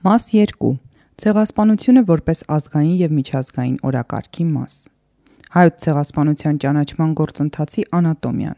[0.00, 0.68] Մաս 2.
[1.20, 4.76] Ցեղասպանությունը որպես ազգային եւ միջազգային օրակարգի մաս։
[5.56, 8.56] Հայոց ցեղասպանության ճանաչման գործընթացի անատոմիան։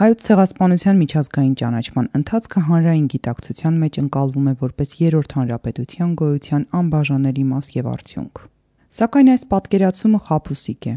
[0.00, 7.44] Հայոց ցեղասպանության միջազգային ճանաչման ընթացքը հանրային գիտակցության մեջ ընկալվում է որպես երրորդ հանրապետության գոյության անբաժանելի
[7.54, 8.42] մաս եւ արդյունք։
[8.98, 10.94] Սակայն այս պատկերացումը խափուսիկ է։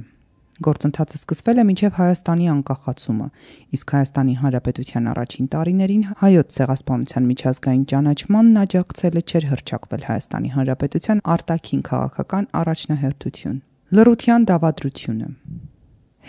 [0.60, 3.28] Գործընթացը սկսվել է մինչև Հայաստանի անկախացումը,
[3.78, 11.24] իսկ Հայաստանի Հանրապետության առաջին տարիներին հայոց ցեղասպանության միջազգային ճանաչմանն աջակցել է չէր հրճակվել Հայաստանի Հանրապետության
[11.36, 13.58] արտաքին քաղաքական առաջնահերթություն։
[13.96, 15.30] Լռության դավադրությունը.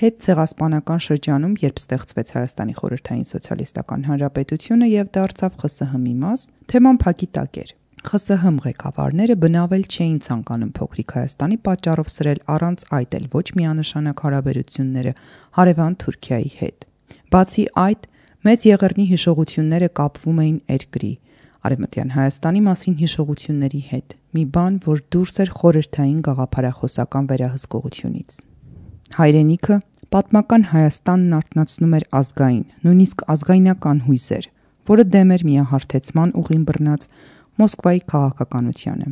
[0.01, 7.29] Հետ ցեղասպանական շրջանում, երբ ստեղծվեց Հայաստանի Խորհրդային Սոցիալիստական Հանրապետությունը եւ դարձավ ԽՍՀՄ-ի մաս, թեման փակի
[7.37, 13.47] տակ էր։ ԽՍՀՄ ղեկավարները բնավել չէին ցանկանում փոքրիկ Հայաստանի պատճառով սրել առանց այդ էլ ոչ
[13.61, 15.13] միանշանակ հարաբերությունները
[15.59, 16.87] հարևան Թուրքիայի հետ։
[17.35, 18.07] Բացի այդ,
[18.49, 21.13] մեծ եղերնի հիշողությունները կապվում էին երկրի
[21.61, 28.37] Արեմտյան Հայաստանի մասին հիշողությունների հետ։ Մի բան, որ դուրս էր խորհրդային գաղափարախոսական վերահսկողությունից։
[29.21, 29.77] Հայրենիքը
[30.15, 34.49] պատմական Հայաստանն արտնացնում էր ազգային, նույնիսկ ազգայնական հույզեր,
[34.91, 37.05] որը դեմ էր միահարթեցման ուղին բռնած
[37.61, 39.09] Մոսկվայի քաղաքականությանը։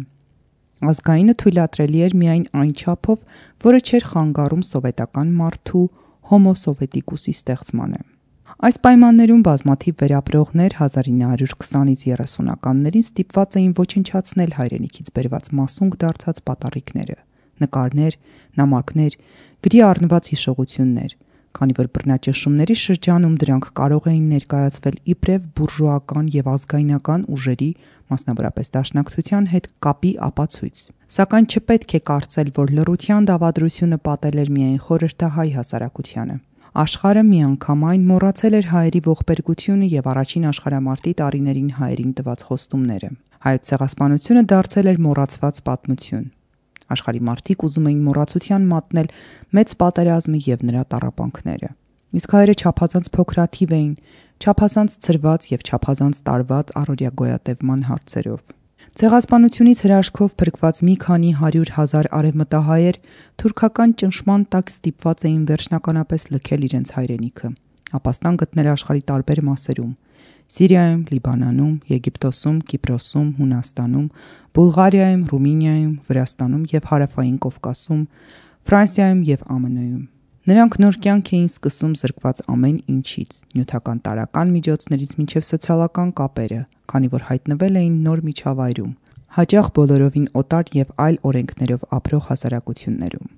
[0.88, 3.18] Ազգայինը թույլատրելի էր միայն այն չափով,
[3.66, 5.82] որը չէր խանգարում սովետական մարդու
[6.30, 8.00] հոմո սովետիկուսի ստեղծմանը։
[8.68, 17.18] Այս պայմաններում բազմաթիվ վերապրողներ 1920-ից 30-ականներին ստիպված էին ոչնչացնել հայրենիքից բերված մասունք դարձած պատառիկները,
[17.62, 18.16] նկարներ,
[18.58, 19.18] նամակներ,
[19.66, 21.14] գրի առնված հիշողություններ,
[21.56, 27.70] քանի որ բռնաճնշումների շրջանում դրանք կարող էին ներկայացվել իբրև բուրժուական եւ ազգայնական ուժերի,
[28.12, 30.76] մասնավորապես դաշնակցության հետ կապի ապացույց։
[31.18, 36.36] Սակայն չպետք է կարծել, որ լռության դավադրությունը պատել էր միայն խորհրդահայ հասարակությանը։
[36.78, 43.08] Աշխարը միանգամայն մոռացել էր հայերի ողբերգությունը եւ առաջին աշխարհամարտի տարիներին հայերին տված խոստումները։
[43.48, 46.26] Հայոց ցեղասպանությունը դարձել էր մոռացված պատմություն։
[46.94, 49.08] Աշխարհի մարդիկ ուզում էին մոռացության մատնել
[49.58, 51.70] մեծ պատերազմը եւ նրա տարապանքները։
[52.18, 53.94] Իսկ հայերը չափազանց փոքրաթիվ էին,
[54.38, 58.40] չափազանց ծրված եւ չափազանց տարված առօրյա գոյատևման հարցերով։
[58.98, 62.96] Ցեղասպանությունից հրաշքով փրկված մի քանի 100 հազար արևմտահայեր
[63.38, 67.50] թուրքական ճնշման տակ ստիպված էին վերջնականապես լքել իրենց հայրենիքը,
[67.98, 69.92] ապաստան գտնել աշխարհի տարբեր մասերում՝
[70.48, 74.06] Սիրիայում, Լիբանանում, Եգիպտոսում, Կիպրոսում, Հունաստանում,
[74.56, 78.04] Բուլղարիայում, Ռումինիայում, Վրաստանում եւ Հարավային Կովկասում,
[78.68, 80.06] Ֆրանսիայում եւ ԱՄՆ-ում։
[80.48, 87.10] Նրանք նոր կյանք էին սկսում զրկված ամեն ինչից՝ նյութական տարական միջոցներից մինչև սոցիալական կապերը, քանի
[87.12, 88.92] որ հայտնվել էին նոր միջավայրում,
[89.36, 93.28] հաճախ բոլորովին օտար եւ այլ օրենքներով ապրող հասարակություններում։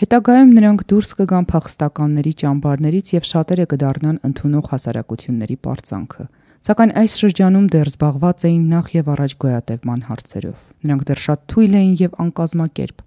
[0.00, 6.24] Հետագայում նրանք դուրս կգան փախստականների ճամբարներից եւ շատերը կդառնան ընդունող հասարակությունների པարծանքը։
[6.60, 11.76] Սակայն այս շրջանում դեռ զբաղված էին նախ եւ առաջ գոյատևման հարցերով։ Նրանք դեռ շատ թույլ
[11.80, 12.98] էին եւ անկազմակերպ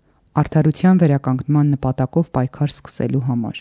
[0.42, 3.60] արդարության վերականգնման նպատակով պայքար սկսելու համար։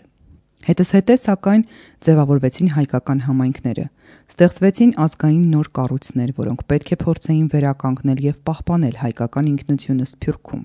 [0.62, 1.62] Հետսհետե սակայն
[2.06, 3.84] ձևավորվեցին հայկական համայնքները։
[4.32, 10.64] Ստեղծվեցին ազգային նոր կառույցներ, որոնք պետք է փորձեին վերականգնել եւ պահպանել հայկական ինքնությունը Սփյուռքում։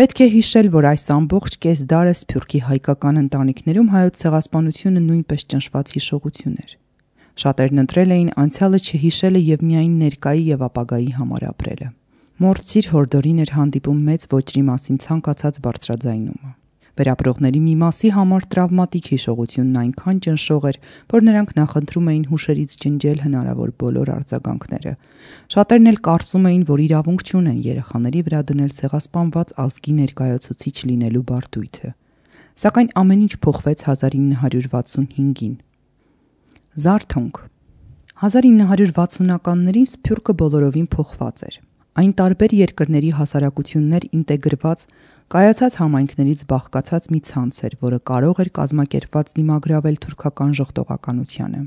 [0.00, 5.96] Պետք է հիշել, որ այս ամբողջ կես դարը Սփյուռքի հայկական ընտանիքներում հայոց ցեղասպանությունը նույնպես ճնշված
[5.96, 6.79] հիշողություն էր։
[7.40, 11.86] Շատերն ընտրել էին անցյալը չհիշելը եւ միայն ներկայի եւ ապագայի համար ապրելը։
[12.44, 16.50] Մորցիր հորդորին էր հանդիպում մեծ ոչրի մասին ցանկացած բարձրաձայնումը։
[17.00, 20.78] Վերապրողների մի մասի համար տրավմատիկ հիշողությունն այնքան ճնշող էր,
[21.14, 24.92] որ նրանք նախընտրում էին հուշերից ջնջել հնարավոր բոլոր արձագանքները։
[25.54, 31.96] Շատերն էլ կարծում էին, որ իրավունք չունեն երեխաների վրա դնել ցեղասպանված ազգի ներկայացուցիչ լինելու բարդույթը։
[32.60, 35.58] Սակայն ամեն ինչ փոխվեց 1965-ին։
[36.78, 37.38] Զարթոնք
[38.22, 41.56] 1960-ականներին Սփյուռքը բոլորովին փոխված էր։
[41.98, 44.84] Այն տարբեր երկրների հասարակություններ ինտեգրված
[45.34, 51.66] կայացած համայնքներից բաղկացած մի ցանց էր, որը կարող էր կազմակերպված դիմագրավել թուրքական ժողտողականությանը։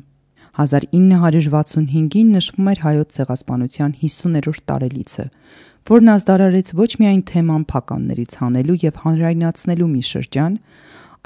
[0.64, 5.26] 1965-ին նշվում էր հայոց ցեղասպանության 50-րդ տարելիցը,
[5.92, 10.60] որն ազդարարեց ոչ միայն թեման փականներից հանելու եւ հանրայնացնելու մի շրջան,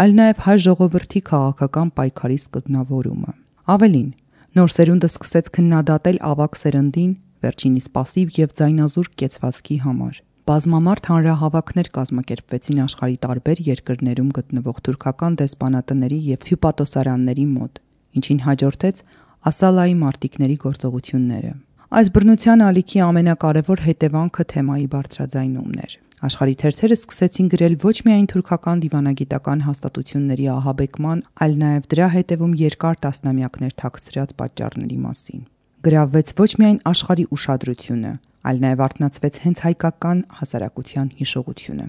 [0.01, 4.10] այլ նաեւ հայ ժողովրդի քաղաքական պայքարի սկզբնավորումը։ Ավելին,
[4.58, 7.12] նոր սերունդը սկսեց քննադատել ավակ սերնդին,
[7.42, 16.18] վերջինիս пассив եւ ձայնազուրկ կեցվածքի համար։ Բազմամարդ հանրահավաքներ կազմակերպվեցին աշխարի տարբեր երկրներում գտնվող թուրքական դեսպանատների
[16.32, 17.78] եւ հյուպատոսարանների մոտ,
[18.18, 19.04] ինչին հաջորդեց
[19.52, 21.52] Ասալայի մարտիկների գործողությունները։
[21.98, 28.79] Այս բռնության ալիքի ամենակարևոր հետևանքը թեմայի բարձրաձայնումն էր։ Աշխարհի թերթերը սկսեցին գրել ոչ միայն թուրքական
[28.81, 35.43] դիվանագիտական հաստատությունների ահաբեկման, այլ նաև դրա հետևում երկար տասնամյակներ թաքցրած պատճառների մասին։
[35.85, 38.13] գրավվեց ոչ միայն աշխարհի ուշադրությունը,
[38.49, 41.87] այլ նաև արտնացվեց հենց հայկական հասարակության հիշողությունը։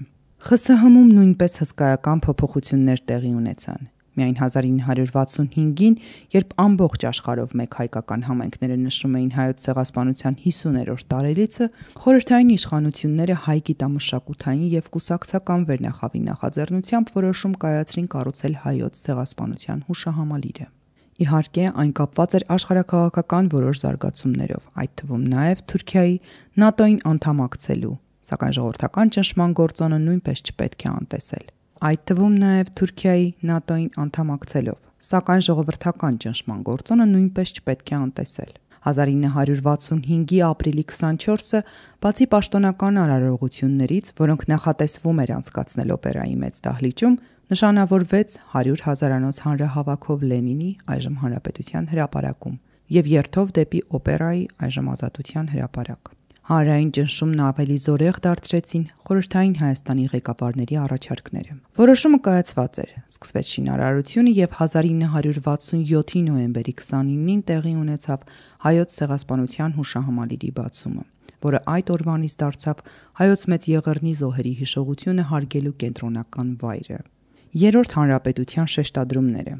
[0.49, 3.81] ԽՍՀՄ-ում նույնպես հսկայական փոփոխություններ տեղի ունեցան։
[4.19, 5.93] Միայն 1965-ին,
[6.33, 11.67] երբ ամբողջ աշխարհով մեկ հայկական համայնքները նշում էին հայոց ցեղասպանության 50-րդ տարելիցը,
[12.03, 20.67] խորհրդային իշխանությունները հայ գիտամշակութային եւ կուսակցական վերնախավի նախաձեռնությամբ որոշում կայացրին կառուցել հայոց ցեղասպանության հուշահամալիրը։
[21.19, 26.15] Իհարկե, այն կապված էր աշխարհակաղակական որոշ զարգացումներով, այդ թվում նաև Թուրքիայի
[26.69, 27.95] ՆԱՏՕ-ին անդամակցելու,
[28.31, 31.47] սակայն ժողովրդական ճնշման գործոնը նույնպես չպետք է անտեսել
[31.79, 34.79] այդ թվում նաև Թուրքիայի ՆԱՏՕ-ին անդամակցելով,
[35.09, 38.51] սակայն ժողովրդական ճնշման գործոնը նույնպես չպետք է անտեսել։
[38.89, 41.61] 1965-ի ապրիլի 24-ը,
[42.03, 47.17] բացի պաշտոնական արարողություններից, որոնք նախատեսվում էր անցկացնել օպերայի մեծ դահլիճում,
[47.49, 52.55] նշանավորվեց 100 հազարանոց հանրահավաքով Լենինի այժմ Հանրապետության հրապարակում
[52.99, 56.18] եւ երթով դեպի օպերայի այժմ Ազատության հրապարակ։
[56.49, 64.55] Հանրային ճնշումն ավելի զորեղ դարձրեցին խորհրդային Հայաստանի ղեկավարների առաջարկները։ Որոշումը կայացված էր։ Սկսվեց շինարարությունը եւ
[64.57, 68.25] 1967-ի նոյեմբերի 29-ին տեղի ունեցավ
[68.65, 71.07] հայոց ցեղասպանության հուշահամալիրի բացումը,
[71.45, 72.85] որը այդ օրվանից դարձավ
[73.21, 77.01] հայոց մեծ եղեռնի զոհերի հիշողությունը հարգելու կենտրոնական վայրը։
[77.69, 79.59] Երրորդ հանրապետության շեշտադրումները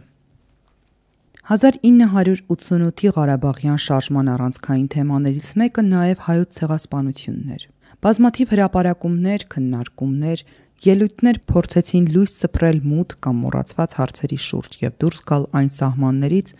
[1.50, 7.64] 1988-ի Ղարաբաղյան շարժման առանցքային թեմաներից մեկը նաև հայոց ցեղասպանությունն էր։
[8.06, 10.44] Բազմաթիվ հրապարակումներ, քննարկումներ,
[10.86, 16.54] ելույթներ փորձեցին լույս սփռել մութ կամ մոռացված հարցերի շուրջ եւ դուրս գալ այն սահմաններից,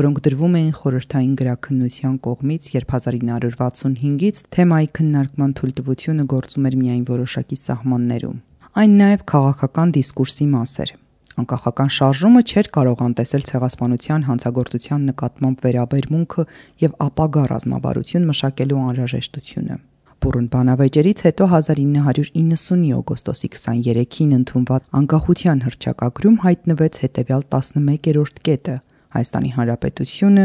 [0.00, 7.60] որոնք դրվում էին խորհրդային գրաքննության կողմից, երբ 1965-ից թեմայի քննարկման թույլտվությունը գործում էր միայն որոշակի
[7.68, 8.42] սահմաններում։
[8.80, 10.96] Այն նաև քաղաքական դիսկուրսի մաս էր։
[11.40, 16.48] Անկախական շարժումը չէր կարող անտեսել ցեղասպանության հանցագործության նկատմամբ վերաբերմունքը
[16.86, 19.80] եւ ապագա ռազմավարություն մշակելու անհրաժեշտությունը։
[20.20, 28.76] Բուրըն բանավեճերից հետո 1990-ի օգոստոսի 23-ին ընդունված անկախության հռչակագրում հայտնվեց հետևյալ 11-րդ կետը.
[29.16, 30.44] Հայաստանի Հանրապետությունը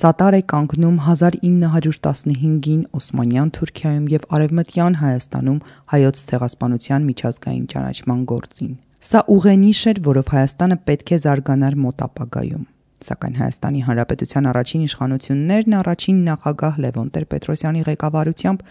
[0.00, 5.60] սատար է կանգնում 1915-ին Օսմանյան Թուրքիայում եւ Արևմտյան Հայաստանում
[5.96, 8.74] հայոց ցեղասպանության միջազգային ճանաչման գործին։
[9.06, 12.62] Սա ուղենիշ էր, որով Հայաստանը պետք է զարգանար մոտ ապագայում։
[13.06, 18.64] Սակայն Հայաստանի Հանրապետության առաջին իշխանություններն առաջին նախագահ Լևոն Տեր-Պետրոսյանի ղեկավարությամբ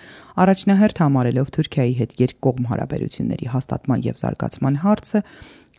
[0.46, 5.24] առաջնահերթ համարելով Թուրքիայի հետ երկկողմ հարաբերությունների հաստատման եւ զարգացման հարցը,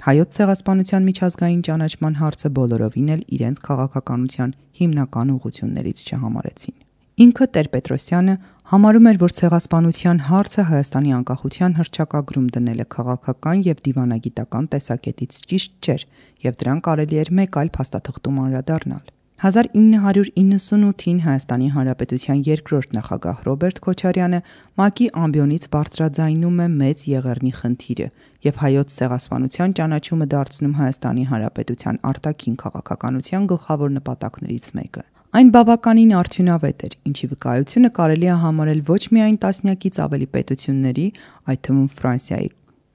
[0.08, 6.85] հայոց ցեղասպանության միջազգային ճանաչման հարցը բոլորովին էլ իրենց քաղաքականության հիմնական ուղություններից չհամարեցին։
[7.16, 8.32] Ինքը Տեր-Պետրոսյանը
[8.70, 16.04] համարում էր, որ ցեղասպանության հարցը Հայաստանի անկախության հռչակագրում դնելը քաղաքական եւ դիվանագիտական տեսակետից ճիշտ չէր
[16.44, 19.08] եւ դրան կարելի էր մեկ այլ փաստաթղթում անդրադառնալ։
[19.46, 24.40] 1998-ին Հայաստանի Հանրապետության երկրորդ նախագահ Ռոբերտ Քոչարյանը
[24.76, 28.08] ՄԱԿ-ի ամբիոնից բարձրաձայնում է մեծ եղեռնի խնդիրը
[28.48, 35.04] եւ հայոց ցեղասպանության ճանաչումը դարձնում Հայաստանի Հանրապետության արտաքին քաղաքականության գլխավոր նպատակներից մեկը։
[35.36, 41.04] Այն բավականին արդյունավետ էր, ինչի վկայությունը կարելի է համարել ոչ միայն տասնյակից ավելի պետությունների,
[41.52, 42.48] այդ թվում Ֆրանսիայի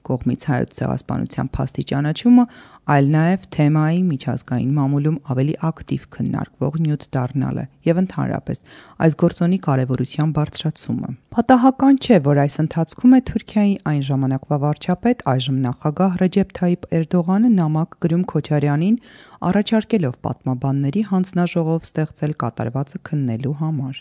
[0.08, 2.44] կողմից հայոց ցեղասպանության փաստի ճանաչումը,
[2.92, 8.62] այլ նաև թեմայի միջազգային մամուլում ավելի ակտիվ քննարկվող նյութ դառնալը եւ ընդհանրապես
[9.06, 15.60] այս գործոնի կարեւորության բարձրացումը։ Պատահական չէ, որ այս ընթացքում է Թուրքիայի այն ժամանակվա վարչապետ, այժմ
[15.62, 18.98] նախագահ Ռեջեփ Թայիփ Էրդողանը նամակ գրում Քոչարյանին,
[19.48, 24.00] առաջարկելով պատմաբանների հանձնաժողով ստեղծել կատարվածը քննելու համար։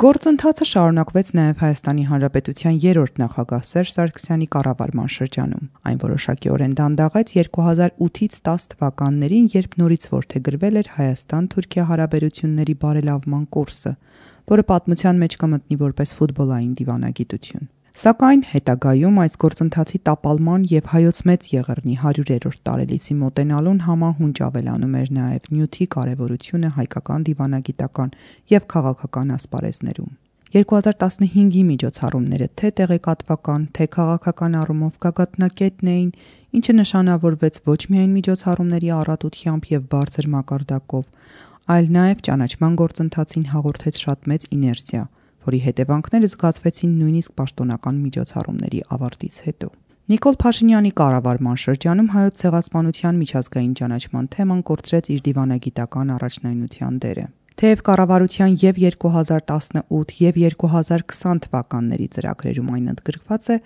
[0.00, 8.38] Գործընթացը շարունակվեց նաև Հայաստանի Հանրապետության երրորդ նախագահ Սերժ Սարգսյանի կառավարման շրջանում։ Այն որոշակիորեն դանդաղեց 2008-ից
[8.48, 13.92] 10 թվականներին, երբ նորից ворթեգրվել էր Հայաստան-Թուրքիա հարաբերությունների բարելավման կուրսը,
[14.54, 21.46] որը պատմության մեջ կմտնի որպես ֆուտբոլային դիվանագիտություն։ Սակայն հետագայում այս գործընթացի տապալման եւ հայոց մեծ
[21.52, 28.14] եղեռնի 100-րդ տարելիցի մոտենալուն համահունչ ավելանում էր նաեւ նյութի կարեւորությունը հայկական դիվանագիտական
[28.54, 30.12] եւ քաղաքական ասպարեզներում։
[30.54, 36.10] 2015-ի միջոցառումները թե տեղեկատվական, թե քաղաքական առումով գագաթնակետն էին,
[36.58, 41.04] ինչը նշանավորվեց ոչ միայն միջոցառումների առատությամբ եւ բարձր մակարդակով,
[41.70, 45.02] այլ նաեւ ճանաչման գործընթացին հաղորդեց շատ մեծ իներցիա,
[45.46, 49.68] որի հետևանքները զգացվեցին նույնիսկ պաշտոնական միջոցառումների ավարտից հետո։
[50.10, 57.26] Նիկոլ Փաշինյանի կառավարման շրջանում հայոց ցեղասպանության միջազգային ճանաչման թեման կորցրեց իր դիվանագիտական առաջնայնության դերը։
[57.60, 63.56] Թեև կառավարության եւ 2018 եւ 2020 թվականների ծրագրերում այն ընդգրկված է,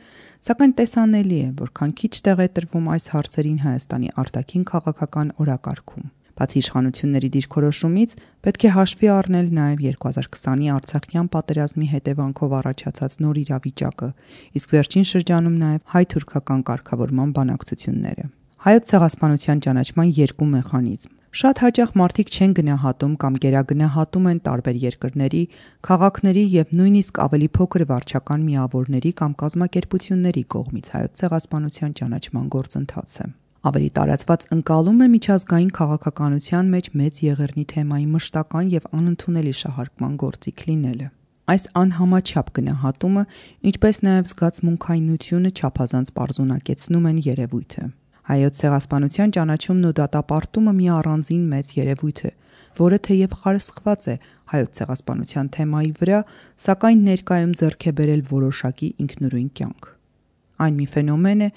[0.48, 6.58] սակայն տեսանելի է, որքան քիչ տեղ է տրվում այս հարցերին Հայաստանի արտաքին քաղաքական օրակարգում։ Բացի
[6.64, 8.14] իշխանությունների դիրքորոշումից,
[8.44, 14.08] պետք է հաշվի առնել նաև 2020-ի Արցախյան պատերազմի հետևանքով առաջացած նոր իրավիճակը,
[14.58, 18.24] իսկ վերջին շրջանում նաև հայ-թուրքական կարգավորման բանակցությունները։
[18.64, 25.42] Հայոց ցեղասպանության ճանաչման երկու մեխանիզմ։ Շատ հաճախ մարդիկ չեն գնահատում կամ գերագնահատում են տարբեր երկրների,
[25.88, 33.26] քաղաքների եւ նույնիսկ ավելի փոքր վարչական միավորների կամ կազմակերպությունների կողմից հայոց ցեղասպանության ճանաչման գործընթացը։
[33.64, 40.64] Ավելի տարածված ընկալում է միջազգային քաղաքականության մեջ մեծ եղերնի թեմայի մշտական եւ անընդունելի շահարկման գործիք
[40.68, 41.06] լինելը։
[41.54, 43.22] Այս անհամաչափ գնահատումը,
[43.70, 47.84] ինչպես նաև զգացմունքայնությունը չափազանց པարզունակեցնում են երևույթը։
[48.24, 52.30] Հայոց ցեղասպանության ճանաչումն ու դատապարտումը մի առանձին մեծ երևույթ է,
[52.84, 54.14] որը թեև խարսխված է
[54.52, 56.20] հայոց ցեղասպանության թեմայի վրա,
[56.68, 59.90] սակայն ներկայում ձեռք է բերել որոշակի ինքնուրույն կյանք։
[60.64, 61.48] Այն մի ֆենոմեն է,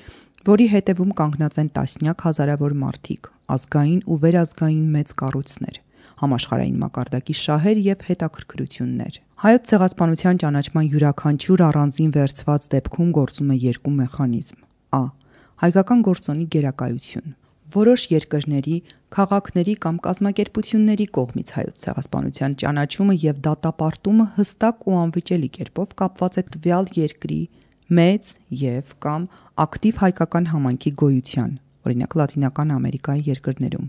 [0.47, 5.79] որի հետևում կանգնած են տասնյակ հազարավոր մարդիկ, ազգային ու վերազգային մեծ կառույցներ,
[6.21, 13.93] համաշխարհային մակարդակի շահեր եւ հետաքրքրություններ։ Հայոց ցեղասպանության ճանաչման յուրաքանչյուր առանձին վերծված դեպքում գործում է երկու
[13.97, 14.61] մեխանիզմ։
[14.95, 15.03] Ա.
[15.67, 17.35] Հայկական գործոնի գերակայություն։
[17.75, 18.75] Որոշ երկրների,
[19.11, 26.43] քաղաքների կամ կազմակերպությունների կողմից հայոց ցեղասպանության ճանաչումը եւ դատապարտումը հստակ ու անվիճելի կերպով կապված է
[26.55, 27.41] տվյալ երկրի
[27.87, 29.27] մեծ եւ կամ
[29.63, 31.51] ակտիվ հայկական համայնքի գոյության,
[31.87, 33.87] օրինակ Լատինական Ամերիկայի երկրներում,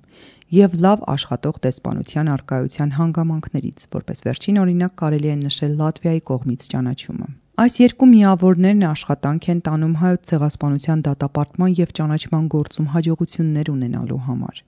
[0.55, 7.29] եւ լավ աշխատող տեսփանության արկայության հանգամանքներից, որպես վերջին օրինակ կարելի է նշել Լատվիայի կողմից ճանաչումը։
[7.59, 14.61] Այս երկու միավորներն աշխատանք են տանում հայոց ցեղասպանության դատապարտման եւ ճանաչման գործում հաջողություններ ունենալու համար։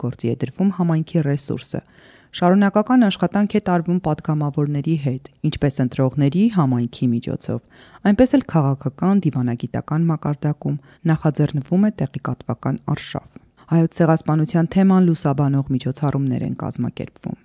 [0.00, 1.80] Գործի է դրվում համայնքի ռեսուրսը։
[2.36, 7.60] Շարունակական աշխատանք է տարվում падգամավորների հետ, ինչպես ընտրողների համայնքի միջոցով,
[8.10, 10.76] այնպես էլ քաղաքական դիվանագիտական մակարդակում
[11.08, 13.28] նախաձեռնվում է տեղեկատվական արշավ։
[13.72, 17.38] Հայոց ցեղասպանության թեման լուսաբանող միջոցառումներ են կազմակերպվում։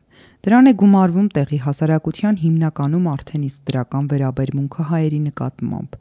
[0.44, 5.98] Դրան է գումարվում տեղի հասարակության հիմնականում արդեն իսկ դրական վերաբերմունքը հայերի նկատմամբ,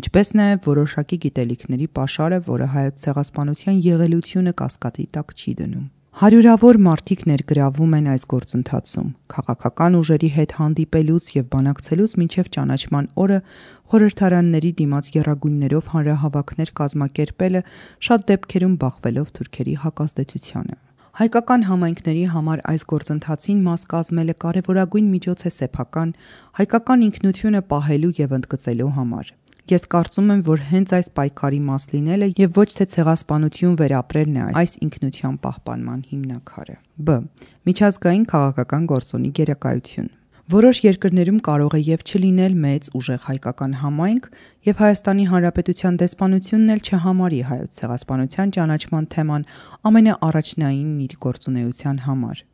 [0.00, 7.22] ինչպես նաև որոշակի գիտելիքների ապաշարը, որը հայոց ցեղասպանության եղելությունը կասկածի տակ չի դնում։ Հարյուրավոր մարդիկ
[7.28, 13.36] ներգրավում են այս գործընթացում։ Քաղաքական ուժերի հետ հանդիպելուց եւ բանակցելուց մինչեւ ճանաչման օրը
[13.92, 17.62] խորհրդարանների դիմաց երագույններով հանրահավաքներ կազմակերպելը
[18.08, 20.76] շատ դեպքերում բախվելով թուրքերի հակազդեցությանը։
[21.20, 26.16] Հայկական համայնքների համար այս գործընթացին մաս կազմելը կարևորագույն միջոց է սեփական
[26.64, 32.26] հայկական ինքնությունը պահելու եւ ընդգծելու համար։ Ես կարծում եմ, որ հենց այս պայքարի մաս լինելը
[32.38, 36.76] եւ ոչ թե ցեղասպանություն վերապրելն է այս ինքնության պահպանման հիմնակարը։
[37.08, 37.16] Բ.
[37.66, 40.12] Միջազգային քաղաքական գործոնի գերակայություն
[40.46, 44.28] Որոշ երկրներում կարող է եւ չլինել մեծ ուժեղ հայկական համայնք
[44.68, 49.46] եւ Հայաստանի Հանրապետության դեսպանությունն էլ չհամարի հայոց ցեղասպանության ճանաչման թեման
[49.90, 52.44] ամենաառաջնայինն իր գործունեության համար։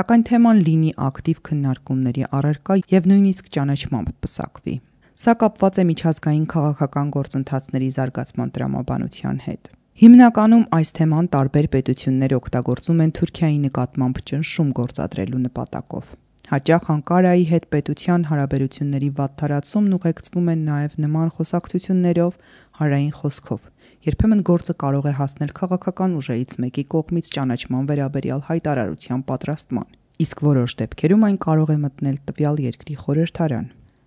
[0.00, 4.80] Սակայն թեման լինի ակտիվ քննարկումների առարկա եւ նույնիսկ ճանաչմամբ պսակվի։
[5.16, 9.68] Սա կապված է միջազգային քաղաքական գործընթացների զարգացման տրամաբանության հետ։
[10.00, 16.10] Հիմնականում այս թեման տարբեր պետություններ օգտագործում են Թուրքիայի նկատմամբ ճնշում գործադրելու նպատակով։
[16.50, 22.36] Հաճախ Անկարայի հետ պետության հարաբերությունների վատթարացումն ուղեկցվում են նաև նման խոսակցություններով,
[22.76, 23.64] հարային խոսքով։
[24.06, 29.88] Երբեմն գործը կարող է հասնել քաղաքական ուժերից մեկի կողմից ճանաչման վերաբերյալ հայտարարության պատրաստման,
[30.28, 33.66] իսկ որոշ դեպքերում այն կարող է մտնել տվյալ երկրի խորհրդարան։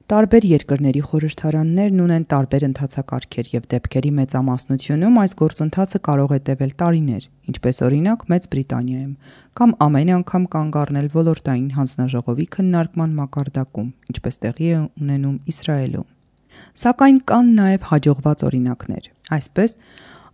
[0.09, 7.27] Տարբեր երկրների խորհրդարաններն ունեն տարբեր ընթացակարգեր եւ դեպքերի մեծամասնությունում այս գործընթացը կարող է տևել տարիներ,
[7.53, 9.11] ինչպես օրինակ Մեծ Բրիտանիայում,
[9.61, 16.07] կամ ամեն անգամ կանգ առնել ոլորտային հանձնաժողովի քննարկման մակարդակում, ինչպես տեղի է ունենում Իսրայելում։
[16.89, 19.77] Սակայն կան նաև հաջողված օրինակներ։ Այսպես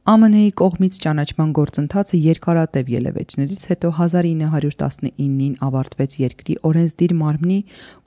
[0.05, 7.57] ԱՄՆ-ի կողմից ճանաչման գործընթացը երկարատև ելևէջներից հետո 1919-ին ավարտվեց երկրի օրենսդիր մարմնի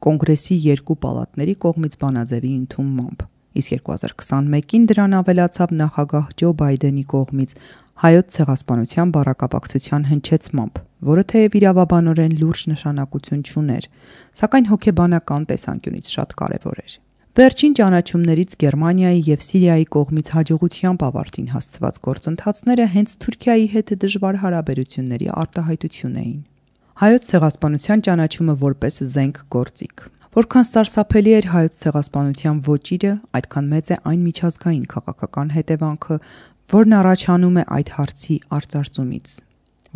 [0.07, 3.25] կոնգրեսի երկու պալատների կողմից բանաձևի ընդունմամբ։
[3.59, 7.57] Իսկ 2021-ին դրան ավելացավ նախագահ Ջո Բայդենի կողմից
[8.07, 13.91] հայոց ցեղասպանության բառակապակցության հնչեցմամբ, որը թեև իրավաբանորեն լուրջ նշանակություն չուներ,
[14.39, 16.99] սակայն հոգեբանական տեսանկյունից շատ կարևոր էր։
[17.39, 25.29] Վերջին ճանաչումներից Գերմանիայի եւ Սիրիայի կողմից հաջողությամբ ավարտին հասցված գործընթացները հենց Թուրքիայի հետ դժվար հարաբերությունների
[25.45, 26.39] արտահայտություն էին։
[26.99, 30.09] Հայոց ցեղասպանության ճանաչումը որպես զենք գործիք
[30.39, 36.19] Որքան սարսափելի էր հայոց ցեղասպանության ոճիրը, այդքան մեծ է այն միջազգային քաղաքական հետևանքը,
[36.75, 39.33] որն առաջանում է այդ հարցի արծարծումից։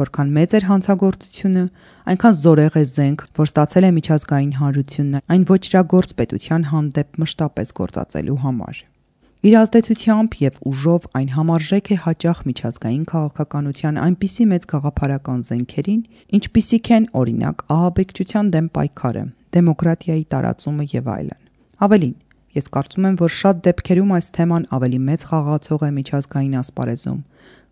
[0.00, 1.64] Որքան մեծ էր հանցագործությունը,
[2.12, 8.38] այնքան զորեղ է զենք, որ ստացել է միջազգային հանրությունն այն ոչրագործ պետության հանդեպ մշտապես գործածելու
[8.46, 8.80] համար։
[9.42, 16.02] Իր ազդեցությամբ եւ ուժով այն համարժեք է հաճախ միջազգային քաղաքականության այնպիսի մեծ գաղափարական զենքերին,
[16.38, 19.24] ինչպիսիք են օրինակ ահաբեկչության դեմ պայքարը,
[19.56, 21.40] դեմոկրատիայի տարածումը եւ այլն։
[21.82, 22.14] Ավելին,
[22.62, 27.20] ես կարծում եմ, որ շատ դեպքերում այս թեման ավելի մեծ խաղացող է միջազգային ասպարեզում,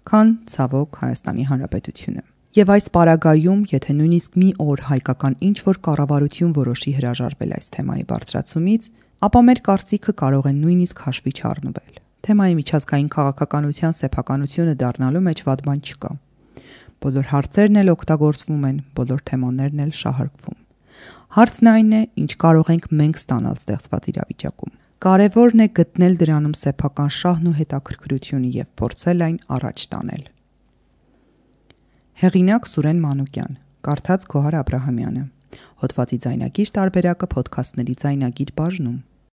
[0.08, 2.22] քան ցավոք Հայաստանի Հանրապետությունը։
[2.56, 8.04] Եվ այս պարագայում, եթե նույնիսկ մի օր հայկական ինչ որ կառավարություն որոշի հրաժարվել այս թեմայի
[8.10, 8.88] բարձրացումից,
[9.28, 11.94] ապա մեր կարծիքը կարող է նույնիսկ հաշվի չառնվել։
[12.26, 16.10] Թեմայի միջազգային քաղաքականության սեփականությունը դառնալու մեջ վատ բան չկա։
[17.00, 20.58] Բոլոր հարցերն էլ օգտագործվում են, բոլոր թեմաներն էլ շահարկվում։
[21.38, 27.12] Հարցն այն է, ինչ կարող ենք մենք ստանալ ստեղծված իրավիճակում։ Կարևորն է գտնել դրանում սեփական
[27.18, 30.24] շահն ու հետաքրքրությունը եւ փորձել այն առաջ տանել։
[32.20, 33.56] Հեղինակ Սուրեն Մանուկյան,
[33.88, 35.22] կարդաց Գոհար Աբ รา համյանը։
[35.80, 38.98] Հոդվացի ձայնագիր տարբերակը ոդքասթների ձայնագիր բաժնում։